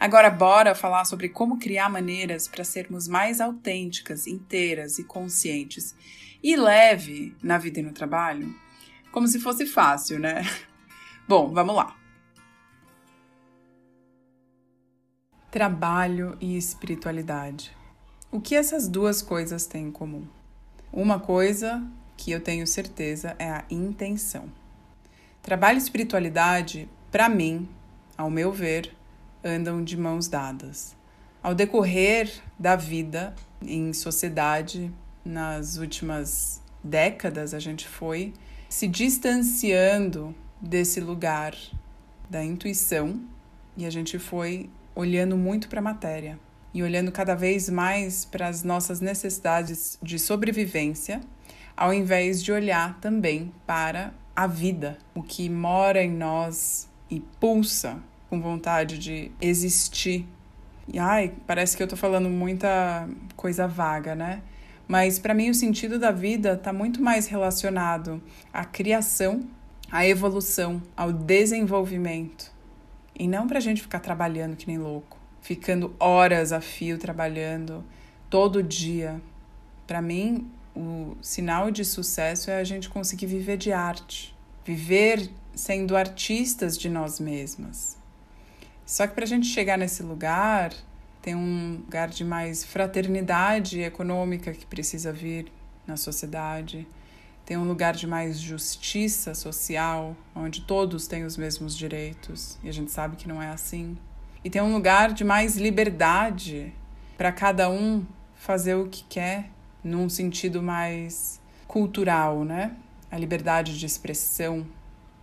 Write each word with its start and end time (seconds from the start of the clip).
Agora, 0.00 0.30
bora 0.30 0.74
falar 0.74 1.04
sobre 1.04 1.28
como 1.28 1.58
criar 1.58 1.90
maneiras 1.90 2.48
para 2.48 2.64
sermos 2.64 3.06
mais 3.06 3.38
autênticas, 3.38 4.26
inteiras 4.26 4.98
e 4.98 5.04
conscientes 5.04 5.94
e 6.42 6.56
leve 6.56 7.36
na 7.42 7.58
vida 7.58 7.80
e 7.80 7.82
no 7.82 7.92
trabalho? 7.92 8.58
Como 9.12 9.28
se 9.28 9.38
fosse 9.38 9.66
fácil, 9.66 10.18
né? 10.18 10.40
Bom, 11.28 11.52
vamos 11.52 11.76
lá. 11.76 11.94
Trabalho 15.50 16.34
e 16.40 16.56
espiritualidade. 16.56 17.76
O 18.32 18.40
que 18.40 18.54
essas 18.54 18.88
duas 18.88 19.20
coisas 19.20 19.66
têm 19.66 19.88
em 19.88 19.92
comum? 19.92 20.26
Uma 20.90 21.20
coisa 21.20 21.86
que 22.16 22.30
eu 22.30 22.40
tenho 22.40 22.66
certeza 22.66 23.36
é 23.38 23.50
a 23.50 23.64
intenção. 23.70 24.50
Trabalho 25.42 25.76
e 25.76 25.82
espiritualidade, 25.82 26.88
para 27.10 27.28
mim, 27.28 27.68
ao 28.16 28.30
meu 28.30 28.50
ver, 28.50 28.96
andam 29.44 29.82
de 29.82 29.96
mãos 29.96 30.28
dadas. 30.28 30.96
Ao 31.42 31.54
decorrer 31.54 32.30
da 32.58 32.76
vida 32.76 33.34
em 33.62 33.92
sociedade, 33.92 34.92
nas 35.24 35.76
últimas 35.76 36.62
décadas, 36.82 37.54
a 37.54 37.58
gente 37.58 37.86
foi 37.86 38.32
se 38.68 38.86
distanciando 38.86 40.34
desse 40.60 41.00
lugar 41.00 41.54
da 42.28 42.44
intuição 42.44 43.20
e 43.76 43.86
a 43.86 43.90
gente 43.90 44.18
foi 44.18 44.70
olhando 44.94 45.36
muito 45.36 45.68
para 45.68 45.80
a 45.80 45.82
matéria 45.82 46.38
e 46.72 46.82
olhando 46.82 47.10
cada 47.10 47.34
vez 47.34 47.68
mais 47.68 48.24
para 48.24 48.46
as 48.46 48.62
nossas 48.62 49.00
necessidades 49.00 49.98
de 50.02 50.18
sobrevivência, 50.18 51.20
ao 51.76 51.92
invés 51.92 52.42
de 52.42 52.52
olhar 52.52 53.00
também 53.00 53.52
para 53.66 54.14
a 54.36 54.46
vida, 54.46 54.98
o 55.14 55.22
que 55.22 55.48
mora 55.48 56.02
em 56.02 56.10
nós 56.10 56.88
e 57.10 57.20
pulsa 57.40 58.00
com 58.30 58.40
vontade 58.40 58.96
de 58.96 59.32
existir. 59.40 60.26
E 60.86 60.98
ai, 60.98 61.34
parece 61.46 61.76
que 61.76 61.82
eu 61.82 61.88
tô 61.88 61.96
falando 61.96 62.30
muita 62.30 63.08
coisa 63.36 63.66
vaga, 63.66 64.14
né? 64.14 64.40
Mas 64.86 65.18
para 65.18 65.34
mim 65.34 65.50
o 65.50 65.54
sentido 65.54 65.98
da 65.98 66.12
vida 66.12 66.54
está 66.54 66.72
muito 66.72 67.02
mais 67.02 67.26
relacionado 67.26 68.22
à 68.52 68.64
criação, 68.64 69.42
à 69.90 70.06
evolução, 70.06 70.80
ao 70.96 71.12
desenvolvimento. 71.12 72.52
E 73.18 73.28
não 73.28 73.46
para 73.46 73.58
a 73.58 73.60
gente 73.60 73.82
ficar 73.82 74.00
trabalhando 74.00 74.56
que 74.56 74.66
nem 74.66 74.78
louco, 74.78 75.18
ficando 75.42 75.94
horas 75.98 76.52
a 76.52 76.60
fio 76.60 76.98
trabalhando 76.98 77.84
todo 78.28 78.62
dia. 78.62 79.20
Para 79.86 80.00
mim, 80.00 80.50
o 80.74 81.16
sinal 81.20 81.70
de 81.70 81.84
sucesso 81.84 82.50
é 82.50 82.60
a 82.60 82.64
gente 82.64 82.88
conseguir 82.88 83.26
viver 83.26 83.56
de 83.56 83.72
arte, 83.72 84.34
viver 84.64 85.30
sendo 85.54 85.96
artistas 85.96 86.78
de 86.78 86.88
nós 86.88 87.20
mesmas. 87.20 87.99
Só 88.90 89.06
que 89.06 89.14
para 89.14 89.22
a 89.22 89.28
gente 89.28 89.46
chegar 89.46 89.78
nesse 89.78 90.02
lugar, 90.02 90.74
tem 91.22 91.36
um 91.36 91.76
lugar 91.76 92.08
de 92.08 92.24
mais 92.24 92.64
fraternidade 92.64 93.80
econômica 93.80 94.52
que 94.52 94.66
precisa 94.66 95.12
vir 95.12 95.46
na 95.86 95.96
sociedade. 95.96 96.88
Tem 97.46 97.56
um 97.56 97.68
lugar 97.68 97.94
de 97.94 98.04
mais 98.08 98.40
justiça 98.40 99.32
social, 99.32 100.16
onde 100.34 100.62
todos 100.62 101.06
têm 101.06 101.22
os 101.24 101.36
mesmos 101.36 101.76
direitos, 101.76 102.58
e 102.64 102.68
a 102.68 102.72
gente 102.72 102.90
sabe 102.90 103.14
que 103.14 103.28
não 103.28 103.40
é 103.40 103.50
assim. 103.50 103.96
E 104.42 104.50
tem 104.50 104.60
um 104.60 104.72
lugar 104.72 105.12
de 105.12 105.22
mais 105.22 105.56
liberdade 105.56 106.74
para 107.16 107.30
cada 107.30 107.70
um 107.70 108.04
fazer 108.34 108.74
o 108.74 108.88
que 108.88 109.04
quer, 109.04 109.50
num 109.84 110.08
sentido 110.08 110.60
mais 110.60 111.40
cultural, 111.68 112.44
né? 112.44 112.74
A 113.08 113.16
liberdade 113.16 113.78
de 113.78 113.86
expressão, 113.86 114.66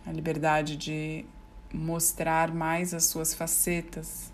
a 0.06 0.12
liberdade 0.14 0.78
de 0.78 1.26
mostrar 1.74 2.54
mais 2.54 2.94
as 2.94 3.06
suas 3.06 3.34
facetas. 3.34 4.32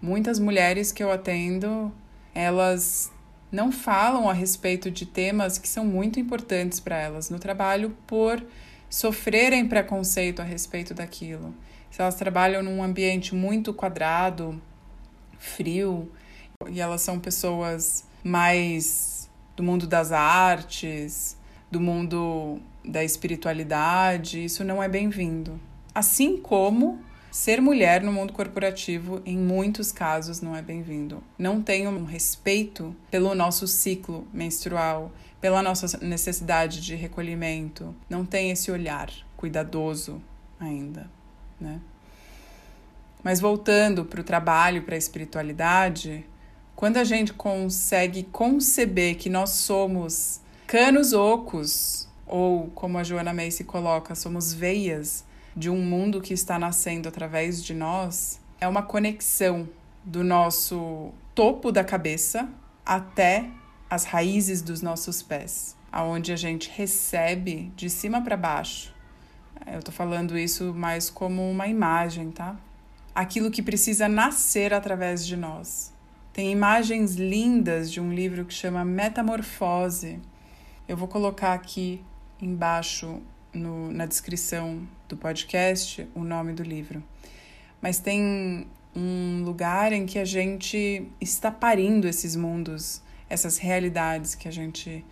Muitas 0.00 0.38
mulheres 0.38 0.92
que 0.92 1.02
eu 1.02 1.12
atendo, 1.12 1.92
elas 2.34 3.12
não 3.52 3.72
falam 3.72 4.28
a 4.28 4.32
respeito 4.32 4.90
de 4.90 5.04
temas 5.04 5.58
que 5.58 5.68
são 5.68 5.84
muito 5.84 6.20
importantes 6.20 6.80
para 6.80 6.96
elas 6.96 7.30
no 7.30 7.38
trabalho 7.38 7.96
por 8.06 8.42
sofrerem 8.88 9.68
preconceito 9.68 10.40
a 10.40 10.44
respeito 10.44 10.94
daquilo. 10.94 11.54
Se 11.90 12.00
elas 12.00 12.14
trabalham 12.14 12.62
num 12.62 12.82
ambiente 12.82 13.34
muito 13.34 13.74
quadrado, 13.74 14.60
frio, 15.38 16.10
e 16.68 16.80
elas 16.80 17.00
são 17.00 17.18
pessoas 17.18 18.04
mais 18.22 19.28
do 19.56 19.62
mundo 19.62 19.86
das 19.86 20.12
artes, 20.12 21.36
do 21.70 21.80
mundo 21.80 22.60
da 22.84 23.04
espiritualidade, 23.04 24.44
isso 24.44 24.64
não 24.64 24.82
é 24.82 24.88
bem-vindo. 24.88 25.60
Assim 25.94 26.36
como 26.36 27.00
ser 27.30 27.60
mulher 27.60 28.02
no 28.02 28.12
mundo 28.12 28.32
corporativo, 28.32 29.20
em 29.24 29.36
muitos 29.36 29.92
casos, 29.92 30.40
não 30.40 30.54
é 30.54 30.62
bem-vindo. 30.62 31.22
Não 31.38 31.62
tem 31.62 31.86
um 31.86 32.04
respeito 32.04 32.94
pelo 33.10 33.34
nosso 33.34 33.66
ciclo 33.66 34.26
menstrual, 34.32 35.12
pela 35.40 35.62
nossa 35.62 35.98
necessidade 35.98 36.80
de 36.80 36.94
recolhimento. 36.94 37.94
Não 38.08 38.24
tem 38.24 38.50
esse 38.50 38.70
olhar 38.70 39.10
cuidadoso 39.36 40.20
ainda, 40.58 41.10
né? 41.60 41.80
Mas 43.22 43.40
voltando 43.40 44.04
para 44.04 44.20
o 44.20 44.24
trabalho, 44.24 44.82
para 44.82 44.94
a 44.94 44.98
espiritualidade, 44.98 46.26
quando 46.74 46.96
a 46.96 47.04
gente 47.04 47.32
consegue 47.32 48.22
conceber 48.24 49.16
que 49.16 49.28
nós 49.28 49.50
somos 49.50 50.40
canos 50.66 51.12
ocos, 51.12 52.08
ou 52.26 52.68
como 52.74 52.96
a 52.96 53.02
Joana 53.02 53.34
Macy 53.34 53.64
coloca, 53.64 54.14
somos 54.14 54.54
veias 54.54 55.24
de 55.56 55.68
um 55.68 55.80
mundo 55.82 56.20
que 56.20 56.32
está 56.32 56.58
nascendo 56.58 57.08
através 57.08 57.62
de 57.62 57.74
nós 57.74 58.40
é 58.60 58.68
uma 58.68 58.82
conexão 58.82 59.68
do 60.04 60.22
nosso 60.22 61.12
topo 61.34 61.72
da 61.72 61.82
cabeça 61.82 62.48
até 62.84 63.48
as 63.88 64.04
raízes 64.04 64.62
dos 64.62 64.80
nossos 64.82 65.22
pés, 65.22 65.76
aonde 65.90 66.32
a 66.32 66.36
gente 66.36 66.70
recebe 66.74 67.72
de 67.74 67.90
cima 67.90 68.22
para 68.22 68.36
baixo. 68.36 68.94
Eu 69.66 69.80
estou 69.80 69.92
falando 69.92 70.38
isso 70.38 70.72
mais 70.72 71.10
como 71.10 71.48
uma 71.50 71.66
imagem, 71.66 72.30
tá? 72.30 72.56
Aquilo 73.14 73.50
que 73.50 73.62
precisa 73.62 74.08
nascer 74.08 74.72
através 74.72 75.26
de 75.26 75.36
nós. 75.36 75.92
Tem 76.32 76.52
imagens 76.52 77.16
lindas 77.16 77.90
de 77.90 78.00
um 78.00 78.12
livro 78.12 78.44
que 78.44 78.54
chama 78.54 78.84
Metamorfose. 78.84 80.20
Eu 80.88 80.96
vou 80.96 81.08
colocar 81.08 81.52
aqui 81.52 82.02
embaixo 82.40 83.20
no, 83.52 83.90
na 83.92 84.06
descrição 84.06 84.86
do 85.08 85.16
podcast 85.16 86.08
o 86.14 86.22
nome 86.22 86.52
do 86.52 86.62
livro. 86.62 87.02
Mas 87.80 87.98
tem 87.98 88.66
um 88.94 89.42
lugar 89.44 89.92
em 89.92 90.06
que 90.06 90.18
a 90.18 90.24
gente 90.24 91.06
está 91.20 91.50
parindo 91.50 92.08
esses 92.08 92.34
mundos, 92.36 93.02
essas 93.28 93.58
realidades 93.58 94.34
que 94.34 94.48
a 94.48 94.50
gente 94.50 95.04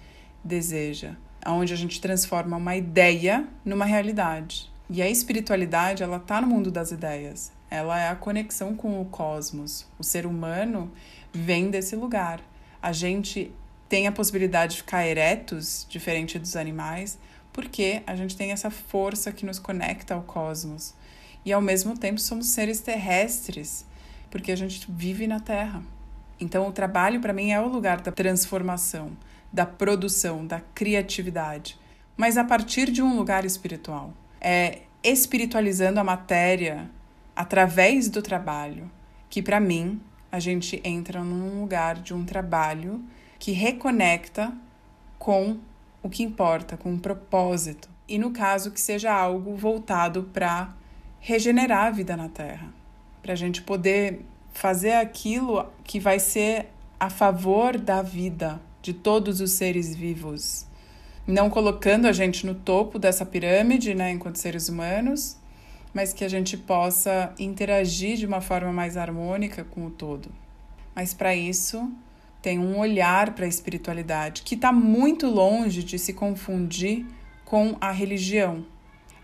deseja, 0.43 1.15
onde 1.47 1.73
a 1.73 1.77
gente 1.77 2.01
transforma 2.01 2.57
uma 2.57 2.77
ideia 2.77 3.47
numa 3.65 3.85
realidade. 3.85 4.71
E 4.91 5.03
a 5.03 5.09
espiritualidade, 5.09 6.03
ela 6.03 6.17
está 6.17 6.41
no 6.41 6.47
mundo 6.47 6.71
das 6.71 6.91
ideias. 6.91 7.53
Ela 7.71 8.01
é 8.01 8.09
a 8.09 8.17
conexão 8.17 8.75
com 8.75 9.01
o 9.01 9.05
cosmos. 9.05 9.87
O 9.99 10.05
ser 10.05 10.25
humano 10.25 10.91
vem 11.33 11.71
desse 11.71 11.95
lugar. 11.95 12.41
A 12.81 12.93
gente 12.93 13.53
tem 13.89 14.07
a 14.07 14.13
possibilidade 14.13 14.77
de 14.77 14.79
ficar 14.79 15.07
eretos, 15.07 15.87
diferente 15.89 16.39
dos 16.39 16.57
animais, 16.57 17.19
porque 17.59 18.05
a 18.07 18.15
gente 18.15 18.37
tem 18.37 18.53
essa 18.53 18.71
força 18.71 19.33
que 19.33 19.45
nos 19.45 19.59
conecta 19.59 20.15
ao 20.15 20.23
cosmos. 20.23 20.95
E 21.45 21.53
ao 21.53 21.61
mesmo 21.61 21.99
tempo 21.99 22.21
somos 22.21 22.51
seres 22.51 22.79
terrestres, 22.79 23.85
porque 24.31 24.53
a 24.53 24.57
gente 24.57 24.87
vive 24.89 25.27
na 25.27 25.41
Terra. 25.41 25.83
Então, 26.39 26.69
o 26.69 26.73
trabalho 26.73 27.21
para 27.21 27.33
mim 27.33 27.51
é 27.51 27.61
o 27.61 27.67
lugar 27.67 28.01
da 28.01 28.13
transformação, 28.13 29.11
da 29.53 29.67
produção, 29.67 30.47
da 30.47 30.61
criatividade, 30.73 31.77
mas 32.17 32.37
a 32.37 32.45
partir 32.45 32.93
de 32.93 33.03
um 33.03 33.17
lugar 33.17 33.45
espiritual. 33.45 34.15
É 34.41 34.83
espiritualizando 35.03 35.99
a 35.99 36.05
matéria 36.05 36.89
através 37.35 38.09
do 38.09 38.23
trabalho, 38.23 38.89
que 39.29 39.43
para 39.43 39.59
mim 39.59 40.01
a 40.31 40.39
gente 40.39 40.81
entra 40.85 41.25
num 41.25 41.63
lugar 41.63 41.97
de 41.97 42.15
um 42.15 42.25
trabalho 42.25 43.05
que 43.37 43.51
reconecta 43.51 44.53
com 45.19 45.59
o 46.03 46.09
que 46.09 46.23
importa, 46.23 46.77
com 46.77 46.93
um 46.93 46.99
propósito. 46.99 47.89
E 48.09 48.19
no 48.19 48.31
caso, 48.31 48.71
que 48.71 48.81
seja 48.81 49.13
algo 49.13 49.57
voltado 49.57 50.25
para 50.33 50.75
regenerar 51.21 51.87
a 51.87 51.91
vida 51.91 52.17
na 52.17 52.29
Terra, 52.29 52.69
para 53.23 53.33
a 53.33 53.37
gente 53.37 53.63
poder 53.63 54.25
fazer 54.53 54.93
aquilo 54.93 55.67
que 55.85 56.01
vai 56.01 56.19
ser 56.19 56.69
a 56.99 57.11
favor 57.11 57.79
da 57.79 58.03
vida 58.03 58.61
de 58.83 58.93
todos 58.93 59.41
os 59.41 59.53
seres 59.53 59.95
vivos. 59.95 60.67
Não 61.27 61.51
colocando 61.51 62.07
a 62.07 62.13
gente 62.13 62.47
no 62.47 62.55
topo 62.55 62.99
dessa 62.99 63.27
pirâmide, 63.27 63.95
né, 63.95 64.11
enquanto 64.13 64.37
seres 64.37 64.69
humanos, 64.69 65.37
mas 65.93 66.13
que 66.13 66.25
a 66.25 66.29
gente 66.29 66.57
possa 66.57 67.35
interagir 67.39 68.17
de 68.17 68.27
uma 68.27 68.41
forma 68.41 68.73
mais 68.73 68.97
harmônica 68.97 69.65
com 69.65 69.87
o 69.87 69.91
todo. 69.91 70.31
Mas 70.95 71.13
para 71.13 71.35
isso, 71.35 71.91
tem 72.41 72.59
um 72.59 72.79
olhar 72.79 73.33
para 73.33 73.45
a 73.45 73.49
espiritualidade 73.49 74.43
que 74.43 74.55
está 74.55 74.73
muito 74.73 75.27
longe 75.27 75.83
de 75.83 75.99
se 75.99 76.13
confundir 76.13 77.05
com 77.45 77.77
a 77.81 77.91
religião. 77.91 78.65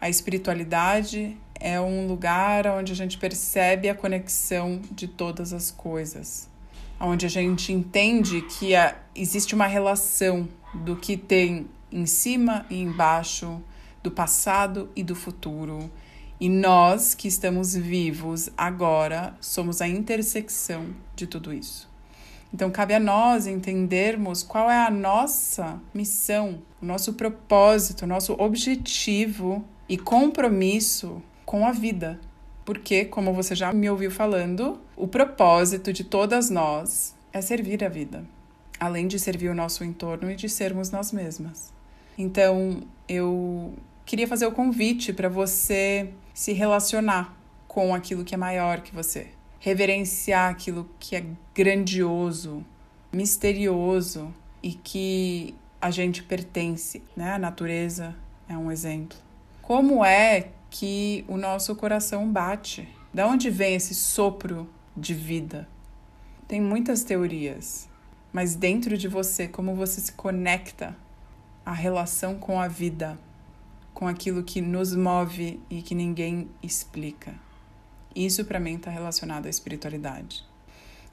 A 0.01 0.09
espiritualidade 0.09 1.37
é 1.61 1.81
um 1.81 2.07
lugar 2.07 2.67
onde 2.67 2.93
a 2.93 2.97
gente 2.97 3.17
percebe 3.17 3.89
a 3.89 3.95
conexão 3.95 4.81
de 4.91 5.07
todas 5.07 5.53
as 5.53 5.71
coisas, 5.71 6.49
onde 7.01 7.25
a 7.25 7.29
gente 7.29 7.73
entende 7.73 8.43
que 8.43 8.73
existe 9.15 9.55
uma 9.55 9.67
relação 9.67 10.49
do 10.75 10.97
que 10.97 11.17
tem 11.17 11.67
em 11.91 12.07
cima 12.07 12.67
e 12.69 12.81
embaixo, 12.81 13.63
do 14.03 14.11
passado 14.11 14.91
e 14.97 15.03
do 15.03 15.15
futuro. 15.15 15.91
E 16.41 16.49
nós 16.49 17.15
que 17.15 17.29
estamos 17.29 17.75
vivos 17.75 18.51
agora 18.57 19.35
somos 19.41 19.81
a 19.81 19.89
intersecção 19.89 20.89
de 21.15 21.27
tudo 21.27 21.53
isso. 21.53 21.94
Então, 22.55 22.71
cabe 22.71 22.95
a 22.95 23.01
nós 23.01 23.49
entendermos 23.49 24.45
qual 24.45 24.71
é 24.71 24.87
a 24.87 24.89
nossa 24.89 25.81
missão, 25.93 26.63
o 26.81 26.87
nosso 26.87 27.15
propósito, 27.15 28.03
o 28.03 28.07
nosso 28.07 28.33
objetivo 28.35 29.65
e 29.89 29.99
compromisso 29.99 31.21
com 31.45 31.67
a 31.67 31.73
vida. 31.73 32.21
Porque, 32.65 33.07
como 33.07 33.35
você 33.35 33.57
já 33.57 33.73
me 33.73 33.91
ouviu 33.91 34.09
falando, 34.09 34.81
o 34.97 35.09
propósito 35.09 35.93
de 35.93 36.05
todas 36.05 36.49
nós 36.49 37.17
é 37.33 37.41
servir 37.41 37.83
a 37.83 37.89
vida, 37.89 38.25
além 38.79 39.09
de 39.09 39.19
servir 39.19 39.49
o 39.49 39.55
nosso 39.55 39.83
entorno 39.83 40.31
e 40.31 40.37
de 40.37 40.49
sermos 40.49 40.93
nós 40.93 41.11
mesmas. 41.11 41.73
Então, 42.17 42.85
eu 43.09 43.75
queria 44.07 44.29
fazer 44.29 44.47
o 44.47 44.53
convite 44.53 45.13
para 45.13 45.29
você 45.29 46.11
se 46.33 46.53
relacionar 46.53 47.37
com 47.67 47.93
aquilo 47.93 48.23
que 48.23 48.33
é 48.33 48.39
maior 48.39 48.81
que 48.81 48.95
você 48.95 49.33
reverenciar 49.65 50.51
aquilo 50.51 50.87
que 51.01 51.17
é 51.17 51.25
grandioso, 51.55 52.63
misterioso 53.11 54.31
e 54.63 54.75
que 54.75 55.55
a 55.81 55.91
gente 55.91 56.23
pertence, 56.23 57.03
né? 57.17 57.33
A 57.33 57.39
natureza 57.39 58.15
é 58.47 58.59
um 58.59 58.71
exemplo. 58.71 59.17
Como 59.63 60.05
é 60.05 60.51
que 60.69 61.25
o 61.27 61.39
nosso 61.39 61.75
coração 61.77 62.31
bate? 62.31 62.87
Da 63.13 63.27
onde 63.27 63.49
vem 63.49 63.75
esse 63.75 63.95
sopro 63.95 64.69
de 64.95 65.15
vida? 65.15 65.67
Tem 66.47 66.61
muitas 66.61 67.03
teorias, 67.03 67.89
mas 68.35 68.55
dentro 68.55 68.99
de 68.99 69.09
você, 69.09 69.49
como 69.49 69.75
você 69.75 69.99
se 69.99 70.13
conecta 70.13 70.95
à 71.65 71.73
relação 71.73 72.35
com 72.35 72.61
a 72.61 72.69
vida, 72.69 73.19
com 73.95 74.07
aquilo 74.07 74.43
que 74.43 74.61
nos 74.61 74.95
move 74.95 75.59
e 75.71 75.81
que 75.81 75.95
ninguém 75.95 76.51
explica. 76.63 77.35
Isso 78.15 78.45
para 78.45 78.61
mim 78.61 78.77
está 78.77 78.91
relacionado 78.91 79.47
à 79.47 79.51
espiritualidade. 79.51 80.45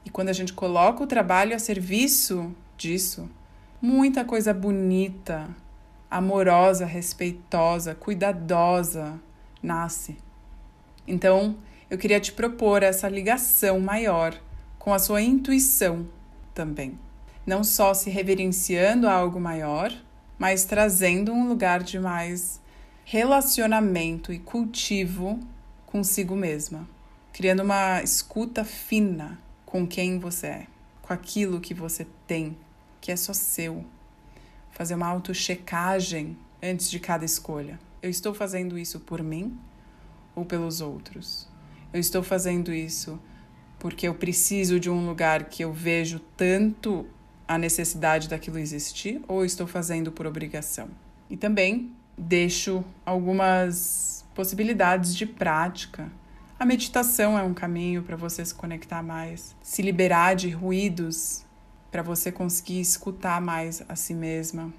E 0.06 0.09
quando 0.09 0.30
a 0.30 0.33
gente 0.33 0.53
coloca 0.53 1.03
o 1.03 1.07
trabalho 1.07 1.56
a 1.56 1.59
serviço 1.59 2.56
disso, 2.77 3.30
muita 3.81 4.25
coisa 4.25 4.53
bonita, 4.53 5.50
amorosa, 6.09 6.86
respeitosa, 6.86 7.95
cuidadosa 7.95 9.19
nasce. 9.62 10.18
Então, 11.07 11.56
eu 11.89 11.98
queria 11.98 12.19
te 12.19 12.31
propor 12.31 12.83
essa 12.83 13.09
ligação 13.09 13.80
maior 13.80 14.39
com 14.77 14.94
a 14.94 15.00
sua 15.00 15.21
intuição 15.21 16.07
também. 16.53 16.98
Não 17.45 17.63
só 17.63 17.94
se 17.94 18.09
reverenciando 18.09 19.07
a 19.07 19.13
algo 19.13 19.39
maior, 19.39 19.92
mas 20.38 20.65
trazendo 20.65 21.31
um 21.31 21.48
lugar 21.48 21.83
de 21.83 22.00
mais 22.00 22.62
relacionamento 23.03 24.31
e 24.31 24.39
cultivo 24.39 25.39
consigo 25.92 26.36
mesma, 26.36 26.88
criando 27.34 27.64
uma 27.64 28.02
escuta 28.02 28.64
fina 28.64 29.38
com 29.66 29.86
quem 29.86 30.20
você 30.20 30.48
é, 30.48 30.68
com 31.02 31.12
aquilo 31.12 31.60
que 31.60 31.74
você 31.74 32.08
tem, 32.26 32.58
que 33.02 33.12
é 33.12 33.16
só 33.16 33.34
seu. 33.34 33.84
Fazer 34.72 34.96
uma 34.96 35.08
autochecagem 35.08 36.38
antes 36.64 36.90
de 36.90 36.98
cada 36.98 37.26
escolha. 37.26 37.78
Eu 38.02 38.10
estou 38.10 38.34
fazendo 38.34 38.80
isso 38.80 39.02
por 39.02 39.22
mim 39.22 39.60
ou 40.34 40.46
pelos 40.46 40.80
outros? 40.80 41.48
Eu 41.92 42.00
estou 42.00 42.24
fazendo 42.24 42.74
isso 42.74 43.20
porque 43.78 44.08
eu 44.08 44.16
preciso 44.16 44.80
de 44.80 44.90
um 44.90 45.06
lugar 45.06 45.46
que 45.46 45.64
eu 45.64 45.74
vejo 45.74 46.20
tanto 46.38 47.06
a 47.48 47.58
necessidade 47.58 48.30
daquilo 48.30 48.58
existir 48.58 49.22
ou 49.28 49.44
estou 49.44 49.68
fazendo 49.68 50.12
por 50.12 50.26
obrigação? 50.26 50.88
E 51.30 51.36
também 51.36 51.92
deixo 52.18 52.84
algumas 53.06 54.11
possibilidades 54.33 55.16
de 55.16 55.25
prática. 55.25 56.10
A 56.60 56.66
meditação 56.66 57.38
é 57.38 57.44
um 57.44 57.54
caminho 57.54 58.04
para 58.04 58.16
você 58.16 58.45
se 58.45 58.54
conectar 58.54 59.01
mais, 59.01 59.56
se 59.62 59.81
liberar 59.81 60.36
de 60.36 60.50
ruídos 60.50 61.44
para 61.92 62.01
você 62.01 62.31
conseguir 62.31 62.80
escutar 62.80 63.42
mais 63.42 63.83
a 63.89 63.95
si 63.95 64.13
mesma, 64.13 64.72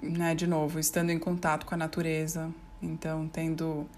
né? 0.00 0.34
De 0.34 0.46
novo, 0.46 0.78
estando 0.78 1.10
em 1.10 1.18
contato 1.18 1.66
com 1.66 1.74
a 1.74 1.78
natureza, 1.78 2.50
então 2.80 3.26
tendo 3.26 3.88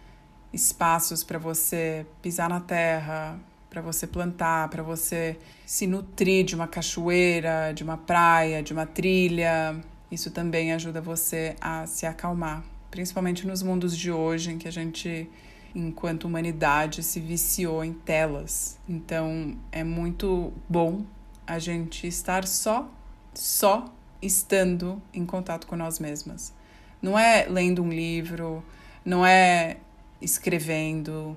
espaços 0.52 1.24
para 1.24 1.38
você 1.38 2.06
pisar 2.22 2.48
na 2.48 2.60
terra, 2.60 3.38
para 3.68 3.82
você 3.82 4.06
plantar, 4.06 4.68
para 4.68 4.82
você 4.82 5.36
se 5.66 5.86
nutrir 5.86 6.44
de 6.44 6.54
uma 6.54 6.66
cachoeira, 6.66 7.72
de 7.74 7.82
uma 7.82 7.98
praia, 7.98 8.62
de 8.62 8.72
uma 8.72 8.86
trilha. 8.86 9.76
Isso 10.10 10.30
também 10.30 10.72
ajuda 10.72 11.00
você 11.00 11.56
a 11.60 11.86
se 11.86 12.06
acalmar 12.06 12.64
principalmente 12.90 13.46
nos 13.46 13.62
mundos 13.62 13.96
de 13.96 14.10
hoje 14.10 14.52
em 14.52 14.58
que 14.58 14.68
a 14.68 14.70
gente, 14.70 15.28
enquanto 15.74 16.24
humanidade, 16.24 17.02
se 17.02 17.20
viciou 17.20 17.84
em 17.84 17.92
telas. 17.92 18.78
Então 18.88 19.56
é 19.70 19.84
muito 19.84 20.52
bom 20.68 21.04
a 21.46 21.58
gente 21.58 22.06
estar 22.06 22.46
só, 22.46 22.90
só 23.34 23.92
estando 24.20 25.00
em 25.12 25.24
contato 25.24 25.66
com 25.66 25.76
nós 25.76 25.98
mesmas. 25.98 26.52
Não 27.00 27.18
é 27.18 27.46
lendo 27.48 27.82
um 27.82 27.90
livro, 27.90 28.64
não 29.04 29.24
é 29.24 29.76
escrevendo, 30.20 31.36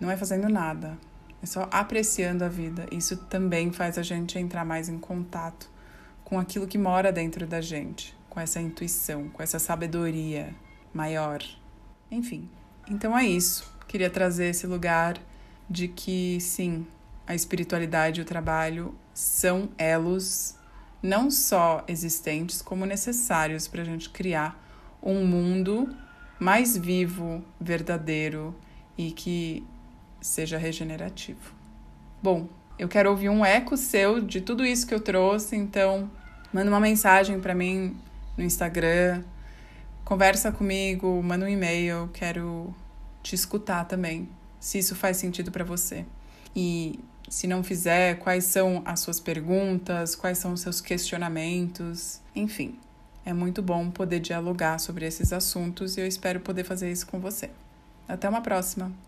não 0.00 0.10
é 0.10 0.16
fazendo 0.16 0.48
nada. 0.48 0.98
É 1.40 1.46
só 1.46 1.68
apreciando 1.70 2.44
a 2.44 2.48
vida. 2.48 2.86
Isso 2.90 3.16
também 3.16 3.70
faz 3.70 3.96
a 3.96 4.02
gente 4.02 4.38
entrar 4.38 4.64
mais 4.64 4.88
em 4.88 4.98
contato 4.98 5.70
com 6.24 6.38
aquilo 6.38 6.66
que 6.66 6.76
mora 6.76 7.12
dentro 7.12 7.46
da 7.46 7.60
gente 7.60 8.17
com 8.28 8.40
essa 8.40 8.60
intuição, 8.60 9.28
com 9.28 9.42
essa 9.42 9.58
sabedoria 9.58 10.54
maior. 10.92 11.42
Enfim, 12.10 12.48
então 12.88 13.16
é 13.16 13.24
isso. 13.24 13.72
Queria 13.86 14.10
trazer 14.10 14.50
esse 14.50 14.66
lugar 14.66 15.18
de 15.68 15.88
que, 15.88 16.40
sim, 16.40 16.86
a 17.26 17.34
espiritualidade 17.34 18.20
e 18.20 18.22
o 18.22 18.26
trabalho 18.26 18.94
são 19.12 19.68
elos 19.76 20.56
não 21.02 21.30
só 21.30 21.84
existentes, 21.86 22.60
como 22.60 22.86
necessários 22.86 23.68
para 23.68 23.82
a 23.82 23.84
gente 23.84 24.10
criar 24.10 24.58
um 25.02 25.24
mundo 25.24 25.94
mais 26.38 26.76
vivo, 26.76 27.44
verdadeiro 27.60 28.54
e 28.96 29.12
que 29.12 29.64
seja 30.20 30.58
regenerativo. 30.58 31.54
Bom, 32.22 32.48
eu 32.78 32.88
quero 32.88 33.10
ouvir 33.10 33.28
um 33.28 33.44
eco 33.44 33.76
seu 33.76 34.20
de 34.20 34.40
tudo 34.40 34.64
isso 34.64 34.86
que 34.86 34.94
eu 34.94 35.00
trouxe, 35.00 35.56
então 35.56 36.10
manda 36.52 36.70
uma 36.70 36.80
mensagem 36.80 37.40
para 37.40 37.54
mim 37.54 37.96
no 38.38 38.44
Instagram. 38.44 39.22
Conversa 40.04 40.50
comigo, 40.50 41.22
manda 41.22 41.44
um 41.44 41.48
e-mail, 41.48 42.08
quero 42.14 42.74
te 43.22 43.34
escutar 43.34 43.84
também, 43.84 44.26
se 44.58 44.78
isso 44.78 44.94
faz 44.94 45.18
sentido 45.18 45.50
para 45.50 45.64
você. 45.64 46.06
E 46.56 46.98
se 47.28 47.46
não 47.46 47.62
fizer, 47.62 48.18
quais 48.18 48.44
são 48.44 48.82
as 48.86 49.00
suas 49.00 49.20
perguntas, 49.20 50.14
quais 50.14 50.38
são 50.38 50.54
os 50.54 50.60
seus 50.60 50.80
questionamentos, 50.80 52.20
enfim. 52.34 52.78
É 53.26 53.34
muito 53.34 53.60
bom 53.60 53.90
poder 53.90 54.20
dialogar 54.20 54.78
sobre 54.78 55.04
esses 55.04 55.32
assuntos 55.32 55.98
e 55.98 56.00
eu 56.00 56.06
espero 56.06 56.40
poder 56.40 56.64
fazer 56.64 56.90
isso 56.90 57.06
com 57.06 57.20
você. 57.20 57.50
Até 58.08 58.26
uma 58.26 58.40
próxima! 58.40 59.07